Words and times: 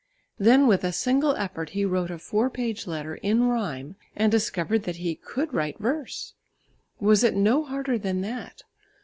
Then 0.39 0.65
with 0.65 0.83
a 0.83 0.91
single 0.91 1.35
effort 1.35 1.69
he 1.77 1.85
wrote 1.85 2.09
a 2.09 2.17
four 2.17 2.49
page 2.49 2.87
letter 2.87 3.17
in 3.17 3.43
rhyme 3.43 3.97
and 4.15 4.31
discovered 4.31 4.81
that 4.81 4.95
he 4.95 5.13
could 5.13 5.53
write 5.53 5.77
verse. 5.77 6.33
Was 6.99 7.23
it 7.23 7.35
no 7.35 7.63
harder 7.65 7.99
than 7.99 8.21
that? 8.21 8.63